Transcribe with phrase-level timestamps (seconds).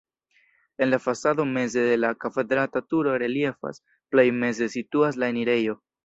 [0.79, 3.81] En la fasado meze la kvadrata turo reliefas,
[4.15, 5.77] plej meze situas la enirejo.